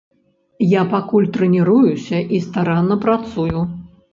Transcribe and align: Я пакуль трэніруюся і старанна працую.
Я 0.67 0.81
пакуль 0.93 1.27
трэніруюся 1.35 2.17
і 2.39 2.43
старанна 2.47 2.95
працую. 3.05 3.57